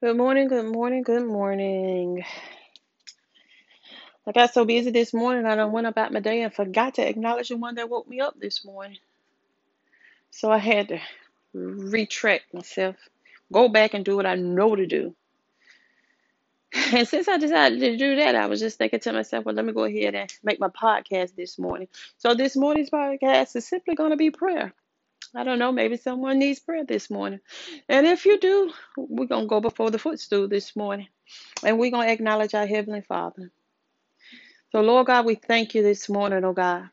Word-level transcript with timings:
Good 0.00 0.16
morning, 0.16 0.46
good 0.46 0.66
morning, 0.66 1.02
good 1.02 1.26
morning. 1.26 2.24
I 4.28 4.30
got 4.30 4.54
so 4.54 4.64
busy 4.64 4.92
this 4.92 5.12
morning, 5.12 5.44
I 5.44 5.56
done 5.56 5.72
went 5.72 5.88
about 5.88 6.12
my 6.12 6.20
day 6.20 6.42
and 6.42 6.54
forgot 6.54 6.94
to 6.94 7.08
acknowledge 7.08 7.48
the 7.48 7.56
one 7.56 7.74
that 7.74 7.90
woke 7.90 8.06
me 8.06 8.20
up 8.20 8.38
this 8.38 8.64
morning. 8.64 8.98
So 10.30 10.52
I 10.52 10.58
had 10.58 10.86
to 10.90 11.00
retract 11.52 12.54
myself, 12.54 12.94
go 13.52 13.68
back 13.68 13.92
and 13.94 14.04
do 14.04 14.14
what 14.14 14.26
I 14.26 14.36
know 14.36 14.76
to 14.76 14.86
do. 14.86 15.16
And 16.94 17.08
since 17.08 17.26
I 17.26 17.38
decided 17.38 17.80
to 17.80 17.96
do 17.96 18.16
that, 18.16 18.36
I 18.36 18.46
was 18.46 18.60
just 18.60 18.78
thinking 18.78 19.00
to 19.00 19.12
myself, 19.12 19.44
well, 19.46 19.54
let 19.56 19.64
me 19.64 19.72
go 19.72 19.82
ahead 19.82 20.14
and 20.14 20.32
make 20.44 20.60
my 20.60 20.68
podcast 20.68 21.34
this 21.34 21.58
morning. 21.58 21.88
So 22.18 22.34
this 22.34 22.54
morning's 22.54 22.90
podcast 22.90 23.56
is 23.56 23.66
simply 23.66 23.96
going 23.96 24.10
to 24.10 24.16
be 24.16 24.30
prayer. 24.30 24.72
I 25.34 25.44
don't 25.44 25.60
know, 25.60 25.72
maybe 25.72 25.96
someone 25.96 26.38
needs 26.40 26.60
prayer 26.60 26.84
this 26.84 27.10
morning. 27.10 27.40
And 27.88 28.06
if 28.06 28.26
you 28.26 28.38
do, 28.40 28.72
we're 28.96 29.26
going 29.26 29.44
to 29.44 29.48
go 29.48 29.60
before 29.60 29.90
the 29.90 29.98
footstool 29.98 30.48
this 30.48 30.76
morning 30.76 31.08
and 31.64 31.78
we're 31.78 31.90
going 31.92 32.08
to 32.08 32.12
acknowledge 32.14 32.54
our 32.54 32.66
Heavenly 32.66 33.02
Father. 33.02 33.50
So, 34.72 34.80
Lord 34.82 35.08
God, 35.08 35.26
we 35.26 35.36
thank 35.36 35.74
you 35.74 35.82
this 35.82 36.08
morning, 36.08 36.44
oh 36.44 36.54
God. 36.54 36.90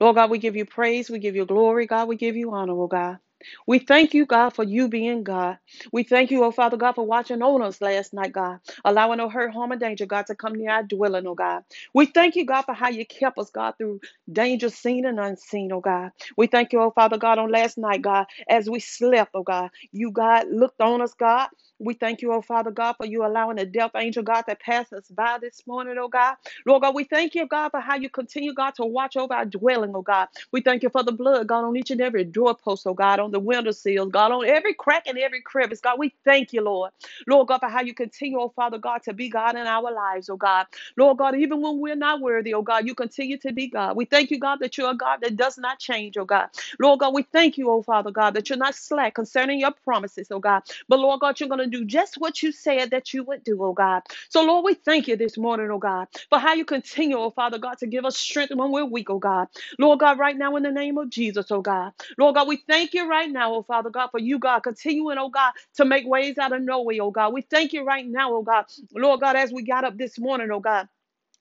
Lord 0.00 0.16
God, 0.16 0.30
we 0.30 0.38
give 0.38 0.56
you 0.56 0.66
praise, 0.66 1.10
we 1.10 1.20
give 1.20 1.36
you 1.36 1.46
glory, 1.46 1.86
God, 1.86 2.08
we 2.08 2.16
give 2.16 2.36
you 2.36 2.52
honor, 2.54 2.74
oh 2.74 2.88
God. 2.88 3.18
We 3.66 3.80
thank 3.80 4.14
you, 4.14 4.26
God, 4.26 4.50
for 4.50 4.64
you 4.64 4.88
being 4.88 5.24
God. 5.24 5.58
We 5.92 6.04
thank 6.04 6.30
you, 6.30 6.44
oh 6.44 6.52
Father 6.52 6.76
God, 6.76 6.94
for 6.94 7.06
watching 7.06 7.42
on 7.42 7.62
us 7.62 7.80
last 7.80 8.12
night, 8.14 8.32
God, 8.32 8.60
allowing 8.84 9.18
no 9.18 9.28
hurt, 9.30 9.52
harm, 9.54 9.72
or 9.72 9.76
danger, 9.76 10.06
God, 10.06 10.26
to 10.28 10.36
come 10.36 10.54
near 10.54 10.70
our 10.72 10.84
dwelling, 10.84 11.26
oh 11.26 11.34
God. 11.36 11.64
We 11.94 12.06
thank 12.06 12.36
you, 12.36 12.46
God, 12.46 12.62
for 12.62 12.74
how 12.74 12.90
you 12.90 13.06
kept 13.06 13.38
us, 13.38 13.50
God, 13.50 13.74
through 13.78 14.00
danger 14.32 14.70
seen 14.70 15.06
and 15.06 15.20
unseen, 15.20 15.72
oh 15.72 15.80
God. 15.80 16.12
We 16.36 16.48
thank 16.48 16.72
you, 16.72 16.80
oh 16.82 16.92
Father 16.92 17.18
God, 17.18 17.38
on 17.38 17.50
last 17.52 17.78
night, 17.78 18.02
God, 18.02 18.26
as 18.48 18.70
we 18.70 18.80
slept, 18.80 19.32
oh 19.34 19.44
God. 19.44 19.70
You, 19.92 20.10
God, 20.12 20.46
looked 20.50 20.80
on 20.82 21.02
us, 21.02 21.14
God. 21.14 21.48
We 21.78 21.94
thank 21.94 22.22
you, 22.22 22.32
oh 22.32 22.42
Father 22.42 22.70
God, 22.70 22.94
for 22.96 23.06
you 23.06 23.26
allowing 23.26 23.56
the 23.58 23.66
death 23.66 23.92
angel, 23.96 24.22
God, 24.22 24.42
to 24.42 24.56
pass 24.56 24.92
us 24.94 25.08
by 25.10 25.38
this 25.40 25.62
morning, 25.66 25.96
oh 26.00 26.08
God. 26.08 26.36
Lord 26.66 26.82
God, 26.82 26.94
we 26.94 27.04
thank 27.04 27.34
you, 27.34 27.46
God, 27.46 27.70
for 27.70 27.80
how 27.80 27.96
you 27.96 28.10
continue, 28.10 28.54
God, 28.54 28.74
to 28.76 28.84
watch 28.86 29.16
over 29.16 29.34
our 29.34 29.44
dwelling, 29.44 29.92
oh 29.94 30.02
God. 30.02 30.28
We 30.52 30.62
thank 30.62 30.82
you 30.84 30.90
for 30.90 31.02
the 31.02 31.12
blood, 31.12 31.48
God, 31.48 31.64
on 31.64 31.76
each 31.76 31.90
and 31.90 32.00
every 32.00 32.24
doorpost, 32.24 32.86
oh 32.86 32.94
God, 32.94 33.20
on 33.20 33.30
the 33.32 33.40
window 33.40 33.72
sills, 33.72 34.10
God, 34.10 34.32
on 34.32 34.46
every 34.46 34.74
crack 34.74 35.06
and 35.06 35.18
every 35.18 35.42
crevice, 35.42 35.80
God. 35.80 35.98
We 35.98 36.14
thank 36.24 36.54
you, 36.54 36.62
Lord. 36.62 36.92
Lord 37.28 37.48
God, 37.48 37.58
for 37.60 37.68
how 37.68 37.82
you 37.82 37.94
continue, 37.94 38.40
oh 38.40 38.50
Father 38.56 38.78
God, 38.78 39.02
to 39.04 39.12
be 39.12 39.28
God 39.28 39.56
in 39.56 39.66
our 39.66 39.92
lives, 39.92 40.30
oh 40.30 40.36
God. 40.38 40.66
Lord 40.96 41.18
God, 41.18 41.36
even 41.36 41.60
when 41.62 41.80
we're 41.80 41.96
not 41.96 42.22
worthy, 42.22 42.54
oh 42.54 42.62
God, 42.62 42.86
you 42.86 42.94
continue 42.94 43.38
to 43.38 43.52
be 43.52 43.68
God. 43.68 43.96
We 43.96 44.06
thank 44.06 44.30
you, 44.30 44.40
God, 44.40 44.60
that 44.60 44.78
you're 44.78 44.90
a 44.92 44.96
God 44.96 45.20
that 45.22 45.36
does 45.36 45.58
not 45.58 45.80
change, 45.80 46.16
oh 46.16 46.24
God. 46.24 46.48
Lord 46.80 47.00
God, 47.00 47.14
we 47.14 47.24
thank 47.24 47.58
you, 47.58 47.70
oh 47.70 47.82
Father 47.82 48.12
God, 48.12 48.34
that 48.34 48.48
you're 48.50 48.58
not 48.58 48.74
slack 48.76 49.14
concerning 49.16 49.60
your 49.60 49.72
promises, 49.84 50.28
oh 50.30 50.40
God. 50.40 50.62
But 50.88 51.00
Lord 51.00 51.20
God, 51.20 51.40
you're 51.40 51.50
going 51.50 51.60
to 51.60 51.65
do 51.70 51.84
just 51.84 52.16
what 52.18 52.42
you 52.42 52.52
said 52.52 52.90
that 52.92 53.14
you 53.14 53.24
would 53.24 53.44
do, 53.44 53.62
oh 53.64 53.72
God. 53.74 54.02
So, 54.30 54.44
Lord, 54.44 54.64
we 54.64 54.74
thank 54.74 55.08
you 55.08 55.16
this 55.16 55.38
morning, 55.38 55.70
oh 55.72 55.78
God, 55.78 56.08
for 56.30 56.38
how 56.38 56.54
you 56.54 56.64
continue, 56.64 57.16
oh 57.18 57.30
Father 57.30 57.58
God, 57.58 57.78
to 57.78 57.86
give 57.88 58.04
us 58.04 58.16
strength 58.18 58.54
when 58.54 58.72
we're 58.72 58.84
weak, 58.86 59.10
oh 59.10 59.18
God. 59.20 59.48
Lord 59.78 60.00
God, 60.00 60.18
right 60.18 60.36
now 60.36 60.56
in 60.56 60.64
the 60.64 60.72
name 60.72 60.98
of 60.98 61.10
Jesus, 61.10 61.50
oh 61.50 61.62
God. 61.62 61.92
Lord 62.18 62.36
God, 62.36 62.48
we 62.48 62.58
thank 62.68 62.94
you 62.94 63.08
right 63.08 63.30
now, 63.30 63.54
oh 63.54 63.62
Father 63.64 63.90
God, 63.90 64.08
for 64.10 64.20
you, 64.20 64.38
God, 64.38 64.60
continuing, 64.60 65.18
oh 65.18 65.30
God, 65.30 65.52
to 65.76 65.84
make 65.86 66.06
ways 66.06 66.38
out 66.38 66.52
of 66.54 66.62
no 66.62 66.82
way, 66.82 67.00
oh 67.00 67.10
God. 67.12 67.32
We 67.34 67.42
thank 67.42 67.72
you 67.74 67.84
right 67.84 68.06
now, 68.06 68.34
oh 68.34 68.42
God. 68.42 68.66
Lord 68.94 69.20
God, 69.20 69.36
as 69.36 69.52
we 69.52 69.64
got 69.64 69.84
up 69.84 69.96
this 69.98 70.18
morning, 70.18 70.50
oh 70.52 70.60
God. 70.60 70.88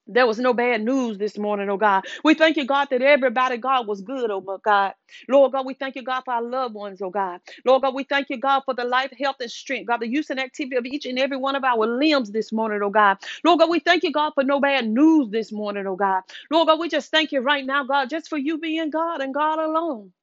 There 0.08 0.28
was 0.28 0.40
no 0.40 0.54
bad 0.54 0.84
news 0.84 1.18
this 1.18 1.38
morning, 1.38 1.70
oh 1.70 1.78
God. 1.78 2.06
We 2.24 2.36
thank 2.36 2.58
you, 2.58 2.66
God, 2.66 2.90
that 2.92 3.02
everybody, 3.02 3.58
God, 3.58 3.88
was 3.88 4.02
good, 4.02 4.32
oh 4.32 4.42
my 4.42 4.58
God. 4.64 4.94
Lord 5.30 5.54
God, 5.54 5.66
we 5.66 5.74
thank 5.74 5.96
you, 5.96 6.04
God, 6.04 6.24
for 6.26 6.36
our 6.36 6.44
loved 6.44 6.76
ones, 6.76 7.02
oh 7.02 7.10
God. 7.10 7.42
Lord 7.66 7.84
God, 7.84 7.96
we 7.96 8.06
thank 8.06 8.30
you, 8.30 8.38
God, 8.38 8.62
for 8.66 8.76
the 8.76 8.86
life, 8.86 9.12
health, 9.20 9.38
and 9.42 9.52
strength, 9.52 9.88
God, 9.88 10.02
the 10.02 10.08
use 10.10 10.30
and 10.30 10.40
activity 10.40 10.78
of 10.78 10.86
each 10.86 11.08
and 11.08 11.20
every 11.20 11.38
one 11.38 11.56
of 11.56 11.64
our 11.66 11.88
limbs 11.88 12.32
this 12.32 12.52
morning, 12.54 12.82
oh 12.84 12.92
God. 12.92 13.18
Lord 13.44 13.60
God, 13.60 13.70
we 13.72 13.80
thank 13.80 14.04
you, 14.04 14.12
God, 14.12 14.34
for 14.36 14.44
no 14.44 14.60
bad 14.62 14.88
news 14.88 15.32
this 15.32 15.52
morning, 15.52 15.88
oh 15.88 15.98
God. 15.98 16.24
Lord 16.52 16.68
God, 16.68 16.80
we 16.80 16.90
just 16.90 17.12
thank 17.12 17.32
you 17.34 17.42
right 17.42 17.66
now, 17.66 17.84
God, 17.86 18.10
just 18.10 18.30
for 18.30 18.38
you 18.38 18.60
being 18.60 18.92
God 18.92 19.22
and 19.22 19.34
God 19.34 19.60
alone. 19.60 20.14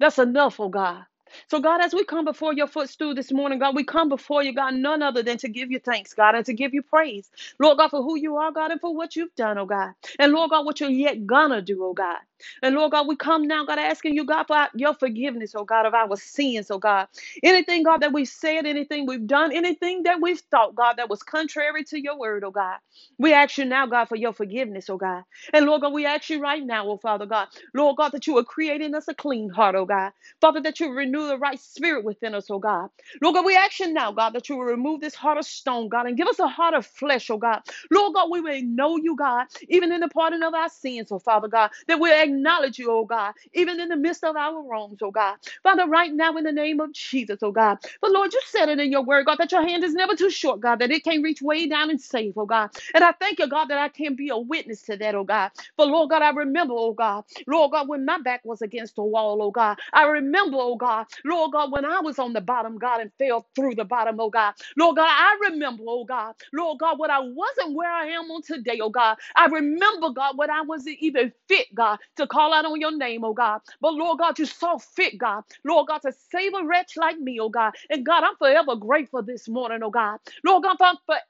That's 0.00 0.18
enough, 0.18 0.60
oh 0.60 0.68
God. 0.70 1.04
So, 1.48 1.60
God, 1.60 1.82
as 1.82 1.94
we 1.94 2.04
come 2.04 2.24
before 2.24 2.54
your 2.54 2.68
footstool 2.68 3.14
this 3.14 3.32
morning, 3.32 3.58
God, 3.60 3.76
we 3.76 3.84
come 3.84 4.08
before 4.08 4.42
you, 4.42 4.54
God, 4.54 4.74
none 4.74 5.02
other 5.02 5.22
than 5.22 5.38
to 5.38 5.48
give 5.48 5.70
you 5.70 5.80
thanks, 5.80 6.14
God, 6.14 6.34
and 6.36 6.46
to 6.46 6.54
give 6.54 6.74
you 6.74 6.82
praise. 6.82 7.30
Lord 7.60 7.78
God, 7.78 7.90
for 7.90 8.02
who 8.02 8.18
you 8.18 8.36
are, 8.36 8.52
God, 8.52 8.72
and 8.72 8.80
for 8.80 8.94
what 8.94 9.16
you've 9.16 9.34
done, 9.36 9.58
oh 9.58 9.66
God. 9.66 9.92
And 10.18 10.32
Lord 10.32 10.50
God, 10.50 10.66
what 10.66 10.80
you're 10.80 10.90
yet 10.90 11.26
gonna 11.26 11.62
do, 11.62 11.84
oh 11.84 11.94
God. 11.94 12.18
And 12.62 12.74
Lord 12.76 12.92
God, 12.92 13.08
we 13.08 13.16
come 13.16 13.46
now, 13.48 13.64
God, 13.66 13.78
asking 13.78 14.14
you, 14.16 14.24
God, 14.24 14.44
for 14.46 14.68
your 14.74 14.94
forgiveness, 14.94 15.54
oh 15.56 15.64
God, 15.64 15.86
of 15.86 15.94
our 15.94 16.16
sins, 16.16 16.70
oh 16.70 16.78
God. 16.78 17.08
Anything, 17.44 17.84
God, 17.84 17.98
that 18.02 18.12
we've 18.12 18.28
said, 18.28 18.66
anything 18.66 19.06
we've 19.06 19.26
done, 19.26 19.52
anything 19.52 20.04
that 20.04 20.20
we've 20.20 20.40
thought, 20.52 20.74
God, 20.76 20.94
that 20.98 21.10
was 21.10 21.22
contrary 21.22 21.84
to 21.86 22.00
your 22.02 22.18
word, 22.18 22.44
oh 22.44 22.50
God. 22.52 22.78
We 23.18 23.32
ask 23.34 23.58
you 23.58 23.66
now, 23.66 23.86
God, 23.86 24.06
for 24.08 24.16
your 24.16 24.32
forgiveness, 24.34 24.90
oh 24.90 24.98
God. 24.98 25.24
And 25.54 25.66
Lord 25.66 25.82
God, 25.82 25.92
we 25.94 26.06
ask 26.06 26.30
you 26.30 26.40
right 26.40 26.64
now, 26.64 26.88
oh 26.88 26.98
Father 26.98 27.26
God, 27.26 27.48
Lord 27.74 27.96
God, 27.96 28.10
that 28.12 28.26
you 28.26 28.38
are 28.38 28.44
creating 28.44 28.94
us 28.94 29.08
a 29.08 29.14
clean 29.14 29.50
heart, 29.50 29.76
oh 29.76 29.86
God. 29.86 30.12
Father, 30.40 30.60
that 30.62 30.80
you 30.80 30.92
renew 30.92 31.28
the 31.28 31.38
right 31.38 31.60
spirit 31.60 32.04
within 32.04 32.34
us, 32.34 32.50
oh 32.50 32.60
God. 32.60 32.90
Lord 33.22 33.36
God, 33.36 33.46
we 33.46 33.56
ask 33.56 33.80
you 33.80 33.92
now, 33.92 34.12
God, 34.12 34.32
that 34.34 34.48
you 34.50 34.56
will 34.56 34.64
remove 34.66 35.00
this 35.00 35.14
heart 35.16 35.38
of 35.38 35.46
stone, 35.46 35.88
God, 35.88 36.06
and 36.06 36.16
give 36.16 36.28
us 36.28 36.40
a 36.40 36.48
heart 36.48 36.74
of 36.74 36.86
flesh, 36.86 37.30
oh 37.30 37.38
God. 37.38 37.62
Lord 37.92 38.14
God, 38.14 38.30
we 38.30 38.42
may 38.42 38.62
know 38.62 38.96
you, 38.98 39.16
God, 39.16 39.46
even 39.68 39.92
in 39.92 40.00
the 40.02 40.08
pardon 40.08 40.44
of 40.44 40.54
our 40.54 40.70
sins, 40.70 41.08
oh 41.12 41.20
Father 41.20 41.48
God, 41.48 41.70
that 41.88 42.00
we 42.00 42.12
acknowledge 42.28 42.78
you, 42.78 42.92
oh 42.92 43.06
God, 43.06 43.34
even 43.54 43.80
in 43.80 43.90
the 43.90 43.96
midst 43.96 44.24
of 44.24 44.36
our 44.36 44.62
wrongs, 44.62 44.98
oh 45.02 45.12
God. 45.12 45.36
Father, 45.64 45.86
right 45.88 46.12
now 46.14 46.36
in 46.36 46.44
the 46.44 46.52
name 46.52 46.80
of 46.80 46.92
Jesus, 46.94 47.40
oh 47.42 47.52
God. 47.52 47.78
But 48.02 48.12
Lord, 48.12 48.32
you 48.34 48.40
said 48.46 48.70
it 48.70 48.80
in 48.80 48.92
your 48.92 49.02
word, 49.04 49.26
God, 49.26 49.38
that 49.38 49.52
your 49.52 49.66
hand 49.66 49.84
is 49.84 49.94
never 49.94 50.16
too 50.16 50.30
short, 50.30 50.60
God, 50.60 50.80
that 50.80 50.92
it 50.92 51.04
can 51.04 51.22
reach 51.22 51.42
way 51.42 51.68
down 51.68 51.90
and 51.90 52.00
save, 52.00 52.34
oh 52.38 52.46
God. 52.46 52.70
And 52.94 53.04
I 53.04 53.12
thank 53.12 53.40
you, 53.40 53.48
God, 53.48 53.66
that 53.66 53.78
I 53.78 53.90
can 53.90 54.16
be 54.16 54.30
a 54.30 54.38
witness 54.38 54.82
to 54.84 54.98
that, 54.98 55.16
oh 55.16 55.24
God. 55.24 55.52
But 55.76 55.88
Lord 55.88 56.10
God, 56.10 56.22
I 56.22 56.30
remember, 56.30 56.74
oh 56.76 56.94
God, 56.94 57.24
Lord 57.48 57.72
God, 57.72 57.88
when 57.88 58.06
my 58.06 58.20
back 58.20 58.42
was 58.44 58.62
against 58.62 58.96
the 58.96 59.04
wall, 59.04 59.42
oh 59.42 59.52
God. 59.52 59.78
I 59.94 60.04
remember, 60.06 60.58
oh 60.60 60.76
God, 60.76 61.06
Lord 61.24 61.52
God, 61.52 61.72
when 61.72 61.86
I 61.86 62.00
was 62.00 62.18
on 62.20 62.34
the 62.34 62.42
bottom, 62.42 62.78
God, 62.78 63.02
and 63.02 63.12
fell 63.18 63.46
through 63.56 63.76
the 63.76 63.86
bottom, 63.86 64.20
oh 64.20 64.30
God. 64.30 64.54
Lord 64.78 64.96
God, 64.96 65.08
I 65.10 65.38
remember, 65.50 65.84
oh 65.88 66.04
God, 66.04 66.34
Lord 66.52 66.80
God, 66.80 66.98
when 67.00 67.10
I 67.10 67.20
wasn't 67.20 67.74
where 67.74 67.92
I 67.92 68.06
am 68.08 68.30
on 68.30 68.42
today, 68.42 68.80
oh 68.82 68.90
God. 68.90 69.18
I 69.36 69.46
remember, 69.46 70.10
God, 70.10 70.38
when 70.38 70.50
I 70.50 70.62
wasn't 70.62 70.98
even 71.00 71.32
fit, 71.48 71.74
God, 71.74 71.98
to 72.18 72.28
call 72.28 72.54
out 72.54 72.66
on 72.66 72.80
your 72.80 72.96
name, 72.96 73.24
oh 73.24 73.34
God. 73.34 73.62
But 73.80 73.94
Lord 73.94 74.20
God, 74.20 74.38
you 74.38 74.46
saw 74.46 74.78
fit, 74.78 75.18
God, 75.18 75.44
Lord 75.64 75.88
God, 75.88 76.02
to 76.02 76.12
save 76.32 76.52
a 76.54 76.64
wretch 76.66 76.96
like 76.98 77.18
me, 77.20 77.40
oh 77.40 77.50
God. 77.50 77.74
And 77.90 78.06
God, 78.06 78.24
I'm 78.24 78.36
forever 78.36 78.76
grateful 78.76 79.22
this 79.22 79.48
morning, 79.48 79.80
oh 79.84 79.90
God. 79.90 80.20
Lord 80.44 80.64
God, 80.64 80.76
I'm 80.80 80.96
forever 81.06 81.22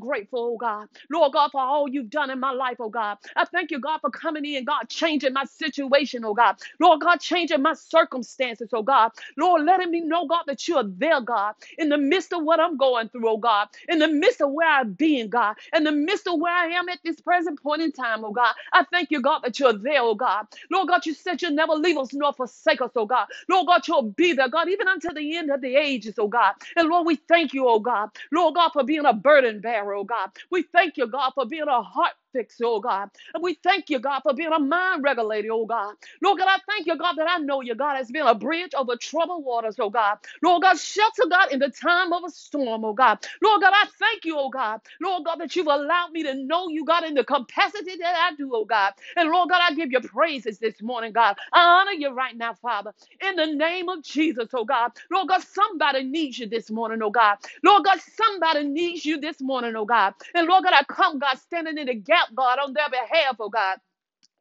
grateful, 0.00 0.52
oh 0.54 0.58
God. 0.58 0.88
Lord 1.10 1.32
God, 1.32 1.50
for 1.52 1.60
all 1.60 1.88
you've 1.88 2.10
done 2.10 2.30
in 2.30 2.40
my 2.40 2.52
life, 2.52 2.76
oh 2.80 2.90
God. 2.90 3.18
I 3.36 3.44
thank 3.46 3.70
you, 3.72 3.80
God, 3.80 4.00
for 4.00 4.10
coming 4.10 4.44
in, 4.46 4.64
God, 4.64 4.88
changing 4.88 5.34
my 5.34 5.44
situation, 5.44 6.24
oh 6.24 6.34
God. 6.34 6.56
Lord 6.80 7.00
God, 7.00 7.20
changing 7.20 7.62
my 7.62 7.74
circumstances, 7.74 8.70
oh 8.74 8.82
God. 8.82 9.12
Lord, 9.38 9.64
letting 9.64 9.90
me 9.90 10.00
know, 10.00 10.26
God, 10.26 10.44
that 10.46 10.66
you 10.68 10.76
are 10.76 10.84
there, 10.86 11.20
God, 11.20 11.54
in 11.78 11.88
the 11.90 11.98
midst 11.98 12.32
of 12.32 12.44
what 12.44 12.60
I'm 12.60 12.76
going 12.76 13.08
through, 13.10 13.28
oh 13.28 13.38
God, 13.38 13.68
in 13.88 13.98
the 13.98 14.08
midst 14.08 14.42
of 14.42 14.52
where 14.52 14.68
I've 14.68 14.96
been, 14.98 15.28
God, 15.30 15.56
in 15.74 15.84
the 15.84 15.92
midst 15.92 16.26
of 16.28 16.40
where 16.40 16.54
I 16.54 16.66
am 16.68 16.88
at 16.88 17.00
this 17.04 17.20
present 17.20 17.62
point 17.62 17.82
in 17.82 17.92
time, 17.92 18.24
oh 18.24 18.32
God. 18.32 18.54
I 18.72 18.84
thank 18.92 19.10
you, 19.10 19.22
God, 19.22 19.40
that 19.44 19.58
you're 19.60 19.72
there, 19.74 20.02
oh 20.02 20.14
God. 20.16 20.46
Lord 20.70 20.88
God, 20.88 21.06
you 21.06 21.14
said 21.14 21.42
you'll 21.42 21.52
never 21.52 21.74
leave 21.74 21.98
us 21.98 22.12
nor 22.14 22.32
forsake 22.32 22.80
us, 22.82 22.90
oh 22.96 23.06
God. 23.06 23.26
Lord 23.48 23.66
God, 23.66 23.86
you'll 23.88 24.02
be 24.12 24.32
there, 24.32 24.48
God, 24.48 24.68
even 24.68 24.88
until 24.88 25.14
the 25.14 25.36
end 25.36 25.50
of 25.50 25.60
the 25.60 25.76
ages, 25.76 26.14
oh 26.18 26.28
God. 26.28 26.54
And 26.76 26.88
Lord, 26.88 27.06
we 27.06 27.16
thank 27.16 27.52
you, 27.54 27.68
oh 27.68 27.80
God. 27.80 28.10
Lord 28.32 28.54
God, 28.54 28.70
for 28.72 28.84
being 28.84 29.04
a 29.04 29.12
burden 29.12 29.51
bearer, 29.60 29.94
oh 29.94 30.04
God. 30.04 30.30
We 30.50 30.62
thank 30.62 30.96
you, 30.96 31.06
God, 31.06 31.32
for 31.34 31.46
being 31.46 31.68
a 31.68 31.82
heart 31.82 32.12
fixer, 32.32 32.66
oh 32.66 32.80
God. 32.80 33.10
And 33.34 33.42
we 33.42 33.54
thank 33.62 33.90
you, 33.90 34.00
God, 34.00 34.22
for 34.22 34.34
being 34.34 34.52
a 34.52 34.60
mind 34.60 35.04
regulator, 35.04 35.50
oh 35.52 35.66
God. 35.66 35.94
Lord 36.22 36.38
God, 36.38 36.48
I 36.50 36.58
thank 36.68 36.86
you, 36.86 36.98
God, 36.98 37.14
that 37.16 37.30
I 37.30 37.38
know 37.38 37.62
you, 37.62 37.76
God, 37.76 37.96
has 37.96 38.10
been 38.10 38.26
a 38.26 38.34
bridge 38.36 38.72
over 38.76 38.96
troubled 38.96 39.44
waters, 39.44 39.76
oh 39.80 39.90
God. 39.90 40.18
Lord 40.42 40.62
God, 40.62 40.78
shelter, 40.78 41.24
God, 41.30 41.52
in 41.52 41.60
the 41.60 41.70
time 41.70 42.12
of 42.12 42.24
a 42.24 42.30
storm, 42.30 42.84
oh 42.84 42.94
God. 42.94 43.18
Lord 43.42 43.62
God, 43.62 43.72
I 43.74 43.86
thank 43.98 44.24
you, 44.26 44.38
oh 44.38 44.50
God. 44.50 44.80
Lord 45.02 45.24
God, 45.26 45.40
that 45.40 45.56
you've 45.56 45.68
allowed 45.68 46.12
me 46.12 46.24
to 46.24 46.34
know 46.34 46.68
you, 46.70 46.84
God, 46.86 47.04
in 47.04 47.14
the 47.14 47.24
capacity 47.24 47.96
that 48.00 48.16
I 48.32 48.36
do, 48.36 48.50
oh 48.54 48.64
God. 48.66 48.92
And 49.16 49.30
Lord 49.30 49.50
God, 49.50 49.62
I 49.62 49.74
give 49.74 49.92
you 49.92 50.00
praises 50.00 50.58
this 50.58 50.82
morning, 50.82 51.12
God. 51.12 51.36
I 51.52 51.62
honor 51.62 51.92
you 51.92 52.10
right 52.10 52.36
now, 52.36 52.54
Father, 52.54 52.94
in 53.28 53.36
the 53.36 53.46
name 53.46 53.88
of 53.88 54.02
Jesus, 54.04 54.48
oh 54.54 54.64
God. 54.66 54.92
Lord 55.12 55.28
God, 55.28 55.42
somebody 55.42 56.04
needs 56.04 56.38
you 56.38 56.48
this 56.48 56.70
morning, 56.70 57.00
oh 57.02 57.10
God. 57.10 57.38
Lord 57.64 57.84
God, 57.84 58.00
somebody 58.16 58.66
needs 58.68 59.04
you 59.06 59.20
this 59.20 59.40
morning, 59.40 59.74
oh 59.76 59.86
God. 59.86 60.14
And 60.34 60.48
Lord 60.48 60.64
God, 60.64 60.74
I 60.74 60.84
come, 60.84 61.18
God, 61.18 61.38
standing 61.38 61.78
in 61.78 61.86
the 61.88 61.94
gap, 61.94 62.21
God, 62.34 62.58
on 62.60 62.74
their 62.74 62.88
behalf, 62.90 63.36
oh 63.40 63.50
God. 63.50 63.78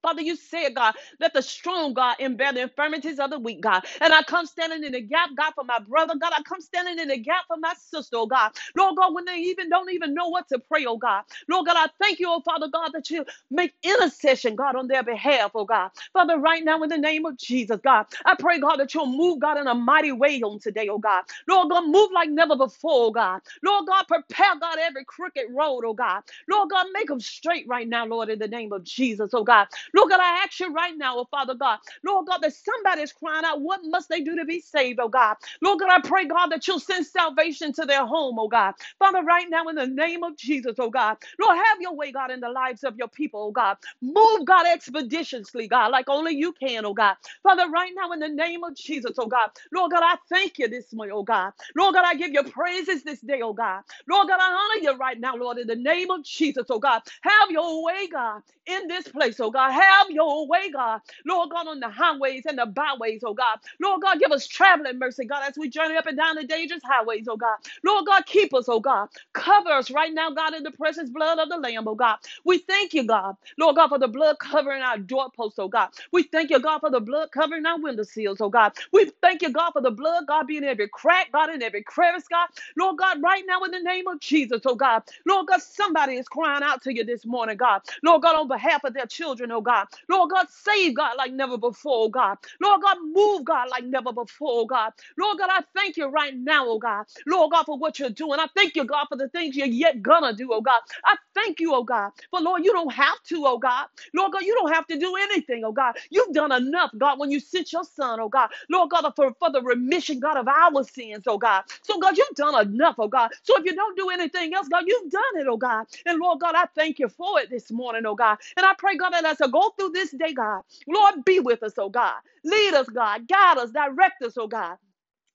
Father, 0.03 0.21
you 0.21 0.35
said, 0.35 0.75
God, 0.75 0.95
that 1.19 1.33
the 1.33 1.41
strong, 1.41 1.93
God, 1.93 2.17
and 2.19 2.37
bear 2.37 2.53
the 2.53 2.61
infirmities 2.63 3.19
of 3.19 3.31
the 3.31 3.39
weak, 3.39 3.61
God. 3.61 3.85
And 4.01 4.13
I 4.13 4.23
come 4.23 4.45
standing 4.45 4.83
in 4.83 4.93
the 4.93 5.01
gap, 5.01 5.29
God, 5.37 5.53
for 5.55 5.63
my 5.65 5.79
brother, 5.79 6.15
God. 6.21 6.33
I 6.37 6.41
come 6.43 6.61
standing 6.61 6.99
in 6.99 7.09
the 7.09 7.17
gap 7.17 7.45
for 7.47 7.57
my 7.57 7.73
sister, 7.91 8.17
oh 8.17 8.27
God. 8.27 8.51
Lord 8.77 8.97
God, 8.97 9.13
when 9.15 9.25
they 9.25 9.37
even 9.37 9.69
don't 9.69 9.91
even 9.91 10.13
know 10.13 10.29
what 10.29 10.47
to 10.49 10.59
pray, 10.59 10.85
oh 10.87 10.97
God. 10.97 11.23
Lord 11.49 11.67
God, 11.67 11.77
I 11.77 11.87
thank 12.01 12.19
you, 12.19 12.27
oh 12.29 12.41
Father 12.41 12.67
God, 12.71 12.91
that 12.93 13.09
you 13.09 13.25
make 13.51 13.73
intercession, 13.83 14.55
God, 14.55 14.75
on 14.75 14.87
their 14.87 15.03
behalf, 15.03 15.51
oh 15.55 15.65
God. 15.65 15.91
Father, 16.13 16.39
right 16.39 16.63
now 16.65 16.81
in 16.83 16.89
the 16.89 16.97
name 16.97 17.25
of 17.25 17.37
Jesus, 17.37 17.79
God, 17.83 18.07
I 18.25 18.35
pray, 18.39 18.59
God, 18.59 18.77
that 18.77 18.93
you'll 18.93 19.07
move, 19.07 19.39
God, 19.39 19.59
in 19.59 19.67
a 19.67 19.75
mighty 19.75 20.11
way 20.13 20.41
on 20.41 20.59
today, 20.59 20.89
oh 20.89 20.99
God. 20.99 21.23
Lord 21.47 21.69
God, 21.71 21.87
move 21.87 22.11
like 22.13 22.29
never 22.29 22.55
before, 22.57 23.07
oh 23.07 23.11
God. 23.11 23.41
Lord 23.63 23.87
God, 23.87 24.05
prepare, 24.07 24.55
God, 24.59 24.77
every 24.79 25.05
crooked 25.05 25.45
road, 25.51 25.83
oh 25.85 25.93
God. 25.93 26.23
Lord 26.49 26.69
God, 26.71 26.87
make 26.93 27.07
them 27.07 27.19
straight 27.19 27.67
right 27.67 27.87
now, 27.87 28.05
Lord, 28.05 28.29
in 28.29 28.39
the 28.39 28.47
name 28.47 28.73
of 28.73 28.83
Jesus, 28.83 29.31
oh 29.33 29.43
God. 29.43 29.67
Lord 29.95 30.09
God, 30.09 30.19
I 30.21 30.43
ask 30.45 30.59
you 30.59 30.73
right 30.73 30.93
now, 30.97 31.17
oh 31.19 31.27
Father 31.31 31.55
God, 31.55 31.79
Lord 32.05 32.27
God, 32.27 32.39
that 32.41 32.53
somebody 32.53 33.03
is 33.03 33.13
crying 33.13 33.45
out, 33.45 33.61
what 33.61 33.81
must 33.85 34.09
they 34.09 34.21
do 34.21 34.37
to 34.37 34.45
be 34.45 34.61
saved, 34.61 34.99
oh 35.01 35.09
God? 35.09 35.37
Lord 35.61 35.79
God, 35.79 35.89
I 35.91 36.07
pray, 36.07 36.25
God, 36.27 36.47
that 36.49 36.67
you'll 36.67 36.79
send 36.79 37.05
salvation 37.05 37.73
to 37.73 37.85
their 37.85 38.05
home, 38.05 38.39
oh 38.39 38.47
God. 38.49 38.75
Father, 38.99 39.23
right 39.23 39.47
now, 39.49 39.67
in 39.69 39.75
the 39.75 39.87
name 39.87 40.23
of 40.23 40.37
Jesus, 40.37 40.75
oh 40.79 40.89
God, 40.91 41.17
Lord, 41.41 41.57
have 41.57 41.81
your 41.81 41.95
way, 41.95 42.11
God, 42.11 42.31
in 42.31 42.41
the 42.41 42.49
lives 42.49 42.83
of 42.83 42.97
your 42.97 43.09
people, 43.09 43.41
oh 43.43 43.51
God. 43.51 43.77
Move, 44.01 44.45
God, 44.45 44.67
expeditiously, 44.67 45.67
God, 45.67 45.91
like 45.91 46.09
only 46.09 46.35
you 46.35 46.53
can, 46.53 46.85
oh 46.85 46.93
God. 46.93 47.15
Father, 47.43 47.69
right 47.69 47.91
now, 47.95 48.11
in 48.13 48.19
the 48.19 48.29
name 48.29 48.63
of 48.63 48.75
Jesus, 48.75 49.13
oh 49.19 49.27
God, 49.27 49.49
Lord 49.73 49.91
God, 49.91 50.03
I 50.03 50.17
thank 50.29 50.59
you 50.59 50.69
this 50.69 50.93
morning, 50.93 51.15
oh 51.17 51.23
God. 51.23 51.53
Lord 51.75 51.95
God, 51.95 52.05
I 52.05 52.15
give 52.15 52.31
you 52.33 52.43
praises 52.43 53.03
this 53.03 53.21
day, 53.21 53.41
oh 53.43 53.53
God. 53.53 53.83
Lord 54.09 54.27
God, 54.29 54.39
I 54.41 54.51
honor 54.51 54.83
you 54.83 54.97
right 54.97 55.19
now, 55.19 55.35
Lord, 55.35 55.57
in 55.59 55.67
the 55.67 55.75
name 55.75 56.11
of 56.11 56.23
Jesus, 56.25 56.67
oh 56.69 56.79
God. 56.79 57.01
Have 57.21 57.51
your 57.51 57.83
way, 57.83 58.07
God, 58.11 58.43
in 58.67 58.87
this 58.87 59.07
place, 59.07 59.39
oh 59.39 59.51
God. 59.51 59.71
Have 59.81 60.11
your 60.11 60.47
way, 60.47 60.71
God. 60.71 61.01
Lord 61.25 61.51
God, 61.51 61.67
on 61.67 61.81
the 61.81 61.89
highways 61.89 62.45
and 62.47 62.59
the 62.59 62.67
byways, 62.67 63.23
oh 63.25 63.35
God. 63.35 63.59
Lord 63.81 64.01
God, 64.03 64.19
give 64.19 64.31
us 64.31 64.47
traveling 64.47 64.99
mercy, 64.99 65.25
God, 65.25 65.43
as 65.49 65.57
we 65.57 65.69
journey 65.69 65.97
up 65.97 66.07
and 66.07 66.17
down 66.17 66.35
the 66.37 66.45
dangerous 66.45 66.83
highways, 66.85 67.27
oh 67.29 67.37
God. 67.37 67.57
Lord 67.85 68.05
God, 68.07 68.25
keep 68.27 68.53
us, 68.55 68.65
oh 68.69 68.81
God. 68.81 69.09
Cover 69.33 69.71
us 69.71 69.91
right 69.91 70.13
now, 70.13 70.31
God, 70.31 70.53
in 70.55 70.63
the 70.63 70.71
precious 70.71 71.09
blood 71.09 71.39
of 71.39 71.49
the 71.49 71.57
Lamb, 71.57 71.87
oh 71.87 71.95
God. 71.95 72.17
We 72.45 72.59
thank 72.59 72.93
you, 72.93 73.05
God. 73.05 73.37
Lord 73.59 73.75
God, 73.77 73.89
for 73.89 73.99
the 73.99 74.07
blood 74.07 74.37
covering 74.39 74.83
our 74.83 74.97
doorposts, 74.99 75.59
oh 75.59 75.69
God. 75.69 75.89
We 76.11 76.23
thank 76.23 76.51
you, 76.51 76.59
God, 76.59 76.79
for 76.81 76.91
the 76.91 77.01
blood 77.01 77.31
covering 77.31 77.65
our 77.65 77.79
window 77.79 78.03
seals, 78.03 78.41
oh 78.41 78.49
God. 78.49 78.73
We 78.93 79.11
thank 79.21 79.41
you, 79.43 79.51
God, 79.51 79.71
for 79.71 79.81
the 79.81 79.91
blood, 79.91 80.25
God, 80.27 80.47
being 80.47 80.63
in 80.63 80.69
every 80.69 80.89
crack, 80.89 81.31
God, 81.33 81.51
in 81.51 81.63
every 81.63 81.83
crevice, 81.83 82.25
God. 82.29 82.49
Lord 82.77 82.97
God, 82.97 83.21
right 83.23 83.43
now 83.47 83.61
in 83.63 83.71
the 83.71 83.79
name 83.79 84.07
of 84.07 84.19
Jesus, 84.19 84.61
oh 84.65 84.75
God. 84.75 85.03
Lord 85.27 85.47
God, 85.47 85.61
somebody 85.61 86.15
is 86.15 86.27
crying 86.27 86.63
out 86.63 86.81
to 86.83 86.95
you 86.95 87.05
this 87.05 87.25
morning, 87.25 87.57
God. 87.57 87.81
Lord 88.03 88.23
God, 88.23 88.35
on 88.39 88.47
behalf 88.47 88.83
of 88.83 88.93
their 88.93 89.05
children, 89.07 89.51
oh 89.51 89.61
God. 89.61 89.70
Lord 90.09 90.31
God, 90.31 90.47
save 90.49 90.95
God 90.95 91.17
like 91.17 91.33
never 91.33 91.57
before, 91.57 92.05
oh 92.05 92.09
God. 92.09 92.37
Lord 92.61 92.81
God, 92.81 92.97
move 93.13 93.45
God 93.45 93.69
like 93.69 93.85
never 93.85 94.13
before, 94.13 94.61
oh 94.61 94.65
God. 94.65 94.93
Lord 95.17 95.37
God, 95.39 95.49
I 95.51 95.61
thank 95.75 95.97
you 95.97 96.07
right 96.07 96.35
now, 96.35 96.67
oh 96.67 96.79
God. 96.79 97.05
Lord 97.27 97.51
God, 97.51 97.65
for 97.65 97.77
what 97.77 97.99
you're 97.99 98.09
doing. 98.09 98.39
I 98.39 98.47
thank 98.55 98.75
you, 98.75 98.85
God, 98.85 99.07
for 99.09 99.17
the 99.17 99.29
things 99.29 99.55
you're 99.55 99.67
yet 99.67 100.01
gonna 100.01 100.33
do, 100.33 100.49
oh 100.53 100.61
God. 100.61 100.81
I 101.05 101.15
thank 101.35 101.59
you, 101.59 101.73
oh 101.75 101.83
God. 101.83 102.11
For 102.31 102.41
Lord, 102.41 102.63
you 102.65 102.73
don't 102.73 102.93
have 102.93 103.21
to, 103.29 103.43
oh 103.47 103.57
God. 103.59 103.87
Lord 104.13 104.33
God, 104.33 104.43
you 104.43 104.55
don't 104.55 104.73
have 104.73 104.87
to 104.87 104.97
do 104.99 105.15
anything, 105.17 105.63
oh 105.65 105.71
God. 105.71 105.95
You've 106.09 106.33
done 106.33 106.51
enough, 106.51 106.91
God, 106.97 107.19
when 107.19 107.31
you 107.31 107.39
sent 107.39 107.71
your 107.73 107.83
son, 107.83 108.19
oh 108.19 108.29
God. 108.29 108.49
Lord 108.69 108.89
God, 108.89 109.11
for, 109.15 109.33
for 109.39 109.51
the 109.51 109.61
remission, 109.61 110.19
God, 110.19 110.37
of 110.37 110.47
our 110.47 110.83
sins, 110.83 111.23
oh 111.27 111.37
God. 111.37 111.63
So, 111.83 111.99
God, 111.99 112.17
you've 112.17 112.35
done 112.35 112.67
enough, 112.67 112.95
oh 112.99 113.07
God. 113.07 113.31
So 113.43 113.57
if 113.57 113.65
you 113.65 113.75
don't 113.75 113.97
do 113.97 114.09
anything 114.09 114.53
else, 114.53 114.67
God, 114.67 114.83
you've 114.87 115.11
done 115.11 115.23
it, 115.37 115.47
oh 115.49 115.57
God. 115.57 115.85
And 116.05 116.19
Lord 116.19 116.39
God, 116.39 116.55
I 116.55 116.65
thank 116.75 116.99
you 116.99 117.09
for 117.09 117.39
it 117.39 117.49
this 117.49 117.71
morning, 117.71 118.05
oh 118.05 118.15
God. 118.15 118.37
And 118.57 118.65
I 118.65 118.73
pray, 118.77 118.97
God, 118.97 119.11
that 119.11 119.25
as 119.25 119.41
I 119.41 119.47
go 119.47 119.60
through 119.77 119.89
this 119.91 120.11
day, 120.11 120.33
God, 120.33 120.61
Lord, 120.87 121.23
be 121.25 121.39
with 121.39 121.63
us, 121.63 121.73
oh 121.77 121.89
God. 121.89 122.15
Lead 122.43 122.73
us, 122.73 122.87
God. 122.89 123.27
Guide 123.27 123.57
us, 123.57 123.71
direct 123.71 124.21
us, 124.23 124.37
oh 124.37 124.47
God. 124.47 124.77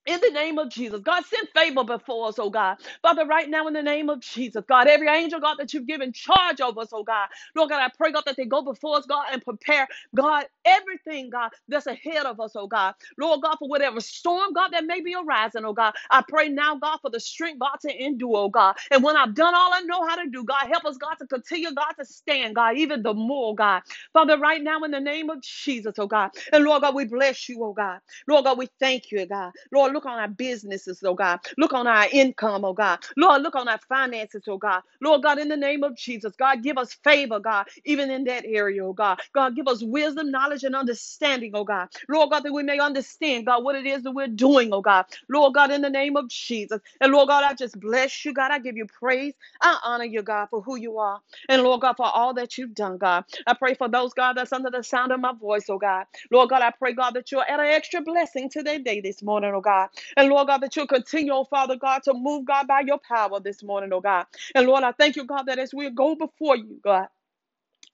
In 0.07 0.19
the 0.21 0.31
name 0.31 0.59
of 0.59 0.69
Jesus, 0.69 1.01
God, 1.01 1.23
send 1.25 1.49
favor 1.55 1.83
before 1.85 2.29
us, 2.29 2.39
oh 2.39 2.49
God. 2.51 2.77
Father, 3.03 3.25
right 3.25 3.49
now 3.49 3.67
in 3.67 3.73
the 3.73 3.83
name 3.83 4.09
of 4.09 4.21
Jesus, 4.21 4.65
God, 4.67 4.87
every 4.87 5.09
angel, 5.09 5.39
God, 5.41 5.57
that 5.59 5.73
you've 5.73 5.87
given 5.87 6.13
charge 6.13 6.61
over 6.61 6.81
us, 6.81 6.89
oh 6.93 7.03
God. 7.05 7.29
Lord 7.55 7.69
God, 7.71 7.81
I 7.81 7.89
pray, 7.97 8.11
God, 8.11 8.23
that 8.27 8.37
they 8.37 8.45
go 8.45 8.61
before 8.63 8.97
us, 8.97 9.05
God, 9.07 9.25
and 9.31 9.43
prepare, 9.43 9.87
God, 10.15 10.47
everything, 10.65 11.31
God, 11.31 11.51
that's 11.69 11.87
ahead 11.87 12.27
of 12.27 12.41
us, 12.41 12.53
oh 12.57 12.67
God. 12.67 12.95
Lord 13.17 13.43
God, 13.43 13.57
for 13.59 13.69
whatever 13.69 14.01
storm, 14.01 14.53
God, 14.53 14.69
that 14.73 14.85
may 14.85 15.01
be 15.01 15.15
arising, 15.15 15.65
oh 15.65 15.73
God. 15.73 15.95
I 16.11 16.23
pray 16.27 16.49
now, 16.49 16.75
God, 16.77 16.99
for 17.01 17.11
the 17.11 17.21
strength, 17.21 17.59
God, 17.61 17.77
to 17.83 18.05
endure, 18.05 18.37
oh 18.37 18.49
God. 18.49 18.75
And 18.91 19.03
when 19.03 19.17
I've 19.17 19.35
done 19.35 19.55
all 19.55 19.73
I 19.73 19.81
know 19.81 20.05
how 20.07 20.17
to 20.17 20.29
do, 20.29 20.43
God, 20.45 20.67
help 20.67 20.85
us, 20.85 20.97
God, 20.97 21.15
to 21.19 21.27
continue, 21.27 21.73
God, 21.73 21.93
to 21.99 22.05
stand, 22.05 22.55
God, 22.55 22.77
even 22.77 23.03
the 23.03 23.15
more, 23.15 23.55
God. 23.55 23.83
Father, 24.13 24.37
right 24.39 24.61
now 24.63 24.83
in 24.83 24.91
the 24.91 24.99
name 25.01 25.29
of 25.31 25.41
Jesus, 25.41 25.95
oh 25.99 26.07
God. 26.07 26.31
And 26.53 26.65
Lord 26.65 26.83
God, 26.83 26.95
we 26.95 27.05
bless 27.05 27.49
you, 27.49 27.63
oh 27.63 27.73
God. 27.73 27.99
Lord 28.27 28.45
God, 28.45 28.57
we 28.57 28.69
thank 28.79 29.11
you, 29.11 29.25
God. 29.27 29.53
Lord, 29.73 29.93
look 29.97 30.07
on 30.07 30.19
our 30.19 30.29
businesses, 30.29 31.03
oh 31.05 31.15
God. 31.15 31.39
Look 31.57 31.73
on 31.73 31.87
our 31.87 32.07
income, 32.11 32.65
oh 32.65 32.73
God. 32.73 32.99
Lord, 33.17 33.43
look 33.43 33.55
on 33.55 33.69
our 33.69 33.79
finances, 33.89 34.43
oh 34.49 34.57
God. 34.59 34.81
Lord 35.01 35.23
God, 35.23 35.39
in 35.39 35.49
the 35.49 35.57
name 35.57 35.83
of 35.83 35.97
Jesus, 35.97 36.33
God, 36.37 36.63
give 36.63 36.77
us 36.77 36.93
favor, 37.03 37.39
God, 37.39 37.67
even 37.85 38.11
in 38.11 38.25
that 38.25 38.45
area, 38.47 38.85
oh 38.85 38.93
God. 38.93 39.19
God, 39.33 39.55
give 39.55 39.67
us 39.67 39.83
wisdom, 39.83 40.31
knowledge, 40.31 40.63
and 40.65 40.75
understanding, 40.75 41.53
oh 41.55 41.65
God. 41.65 41.89
Lord 42.09 42.31
God, 42.31 42.41
that 42.45 42.53
we 42.53 42.63
may 42.63 42.79
understand, 42.79 43.47
God, 43.47 43.63
what 43.65 43.75
it 43.75 43.87
is 43.87 44.03
that 44.03 44.13
we're 44.13 44.27
doing, 44.27 44.73
oh 44.73 44.81
God. 44.81 45.05
Lord 45.29 45.55
God, 45.55 45.71
in 45.71 45.81
the 45.81 45.89
name 45.91 46.17
of 46.17 46.29
Jesus. 46.29 46.81
And 47.01 47.13
Lord 47.13 47.29
God, 47.29 47.43
I 47.45 47.55
just 47.55 47.79
bless 47.79 48.25
you, 48.25 48.33
God. 48.33 48.51
I 48.51 48.59
give 48.59 48.77
you 48.77 48.87
praise. 48.87 49.33
I 49.61 49.79
honor 49.85 50.05
you, 50.05 50.23
God, 50.23 50.47
for 50.51 50.61
who 50.61 50.77
you 50.77 50.99
are. 50.99 51.21
And 51.49 51.63
Lord 51.63 51.81
God, 51.81 51.95
for 51.97 52.07
all 52.07 52.35
that 52.35 52.57
you've 52.57 52.75
done, 52.75 52.97
God. 52.99 53.25
I 53.47 53.55
pray 53.55 53.75
for 53.75 53.89
those, 53.89 54.13
God, 54.13 54.35
that's 54.37 54.53
under 54.53 54.71
the 54.71 54.83
sound 54.83 55.11
of 55.13 55.21
my 55.21 55.33
voice, 55.33 55.65
oh 55.69 55.79
God. 55.79 56.05
Lord 56.31 56.49
God, 56.49 56.63
I 56.63 56.71
pray, 56.71 56.93
God, 56.93 57.11
that 57.15 57.31
you'll 57.31 57.43
add 57.47 57.59
an 57.59 57.67
extra 57.67 58.01
blessing 58.01 58.49
to 58.51 58.63
their 58.63 58.79
day 58.79 59.01
this 59.01 59.23
morning, 59.23 59.53
oh 59.55 59.61
God. 59.61 59.86
And 60.17 60.29
Lord 60.29 60.47
God, 60.47 60.59
that 60.59 60.75
you'll 60.75 60.87
continue, 60.87 61.33
oh 61.33 61.45
Father 61.45 61.77
God, 61.77 62.03
to 62.03 62.13
move, 62.13 62.45
God, 62.45 62.67
by 62.67 62.81
your 62.81 62.99
power 62.99 63.39
this 63.39 63.63
morning, 63.63 63.93
oh 63.93 64.01
God. 64.01 64.27
And 64.55 64.67
Lord, 64.67 64.83
I 64.83 64.93
thank 64.93 65.15
you, 65.17 65.25
God, 65.25 65.43
that 65.43 65.59
as 65.59 65.73
we 65.73 65.89
go 65.91 66.15
before 66.15 66.57
you, 66.57 66.79
God 66.83 67.07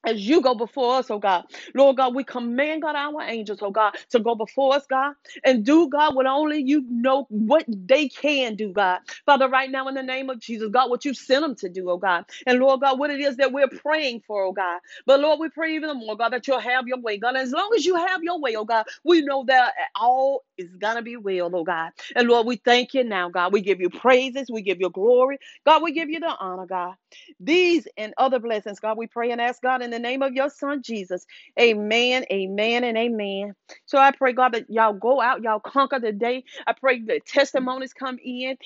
as 0.06 0.28
you 0.28 0.42
go 0.42 0.56
before 0.56 0.96
us, 0.98 1.12
oh 1.12 1.20
God. 1.20 1.46
Lord 1.76 1.98
God, 1.98 2.16
we 2.16 2.24
command, 2.24 2.84
God, 2.84 2.96
our 2.96 3.24
angels, 3.24 3.60
oh 3.62 3.72
God, 3.72 3.96
to 4.12 4.20
go 4.20 4.36
before 4.36 4.76
us, 4.76 4.86
God, 4.90 5.14
and 5.46 5.66
do, 5.66 5.90
God, 5.90 6.16
what 6.16 6.28
only 6.28 6.62
you 6.64 6.86
know 6.90 7.26
what 7.30 7.66
they 7.68 8.10
can 8.10 8.56
do, 8.56 8.72
God. 8.74 9.00
Father, 9.26 9.50
right 9.50 9.72
now, 9.72 9.88
in 9.90 9.96
the 9.96 10.04
name 10.04 10.30
of 10.30 10.40
Jesus, 10.40 10.70
God, 10.72 10.90
what 10.90 11.06
you 11.06 11.14
sent 11.14 11.44
them 11.44 11.56
to 11.58 11.70
do, 11.70 11.90
oh 11.90 11.98
God. 11.98 12.26
And 12.48 12.60
Lord 12.60 12.82
God, 12.82 13.00
what 13.00 13.12
it 13.12 13.22
is 13.22 13.38
that 13.38 13.54
we're 13.54 13.70
praying 13.70 14.24
for, 14.28 14.44
oh 14.46 14.54
God. 14.54 14.80
But 15.06 15.22
Lord, 15.22 15.40
we 15.40 15.50
pray 15.50 15.76
even 15.76 15.98
more, 16.00 16.18
God, 16.18 16.34
that 16.34 16.48
you'll 16.48 16.60
have 16.60 16.88
your 16.88 17.00
way, 17.02 17.18
God. 17.18 17.36
As 17.38 17.52
long 17.52 17.72
as 17.76 17.86
you 17.86 17.96
have 17.96 18.24
your 18.24 18.40
way, 18.40 18.56
oh 18.58 18.66
God, 18.66 18.86
we 19.04 19.22
know 19.22 19.46
that 19.48 19.74
all 19.96 20.44
is 20.58 20.76
going 20.78 20.98
to 20.98 21.04
be 21.04 21.18
well, 21.18 21.52
oh 21.56 21.64
God. 21.66 21.92
And 22.16 22.28
Lord, 22.30 22.48
we 22.48 22.58
thank 22.58 22.94
you 22.96 23.04
now, 23.04 23.30
God. 23.30 23.54
We 23.54 23.62
give 23.62 23.82
you 23.82 23.90
praises, 23.90 24.50
we 24.52 24.62
give 24.64 24.80
you 24.82 24.90
glory. 24.92 25.40
God, 25.66 25.84
we 25.84 25.94
give 25.94 26.10
you 26.10 26.20
the 26.22 26.36
honor, 26.40 26.68
God. 26.68 26.96
These 27.39 27.88
and 27.98 28.13
other 28.18 28.39
blessings, 28.39 28.80
God, 28.80 28.98
we 28.98 29.07
pray 29.07 29.31
and 29.31 29.42
ask 29.42 29.62
God 29.62 29.81
in 29.83 29.92
the 29.92 30.00
name 30.00 30.24
of 30.24 30.33
your 30.33 30.50
son 30.50 30.81
Jesus. 30.83 31.25
Amen, 31.60 32.25
amen, 32.31 32.83
and 32.83 32.98
amen. 32.98 33.56
So 33.86 33.98
I 34.00 34.12
pray, 34.12 34.33
God, 34.33 34.54
that 34.54 34.69
y'all 34.69 34.94
go 34.94 35.21
out, 35.21 35.44
y'all 35.44 35.60
conquer 35.60 36.00
the 36.00 36.13
day. 36.13 36.44
I 36.68 36.74
pray 36.74 37.01
that 37.04 37.25
testimonies 37.27 37.94
come 37.94 38.19
in 38.24 38.57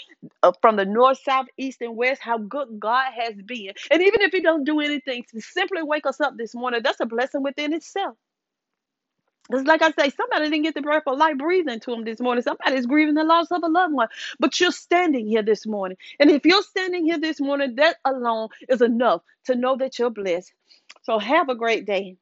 uh, 0.43 0.53
from 0.61 0.77
the 0.77 0.85
north, 0.85 1.19
south, 1.23 1.47
east, 1.57 1.81
and 1.81 1.97
west, 1.97 2.21
how 2.21 2.37
good 2.39 2.79
God 2.79 3.11
has 3.17 3.35
been. 3.45 3.73
And 3.91 4.01
even 4.03 4.21
if 4.21 4.31
He 4.31 4.41
don't 4.41 4.63
do 4.65 4.79
anything, 4.81 5.25
to 5.31 5.41
simply 5.41 5.83
wake 5.83 6.07
us 6.07 6.21
up 6.21 6.37
this 6.37 6.55
morning, 6.55 6.81
that's 6.83 7.01
a 7.01 7.05
blessing 7.07 7.43
within 7.43 7.73
itself. 7.73 8.15
Because, 9.49 9.65
like 9.65 9.81
I 9.81 9.91
say, 9.91 10.09
somebody 10.11 10.49
didn't 10.49 10.63
get 10.63 10.75
the 10.75 10.81
breath 10.81 11.03
of 11.07 11.17
life 11.17 11.37
breathing 11.37 11.79
to 11.81 11.91
them 11.91 12.03
this 12.03 12.19
morning. 12.19 12.43
Somebody's 12.43 12.85
grieving 12.85 13.15
the 13.15 13.23
loss 13.23 13.51
of 13.51 13.63
a 13.63 13.67
loved 13.69 13.93
one. 13.93 14.09
But 14.39 14.59
you're 14.59 14.71
standing 14.71 15.27
here 15.27 15.43
this 15.43 15.65
morning. 15.65 15.97
And 16.19 16.29
if 16.31 16.45
you're 16.45 16.63
standing 16.63 17.05
here 17.05 17.19
this 17.19 17.39
morning, 17.39 17.75
that 17.77 17.97
alone 18.05 18.49
is 18.69 18.81
enough 18.81 19.21
to 19.45 19.55
know 19.55 19.77
that 19.77 19.99
you're 19.99 20.09
blessed. 20.09 20.53
So, 21.03 21.19
have 21.19 21.49
a 21.49 21.55
great 21.55 21.85
day. 21.85 22.17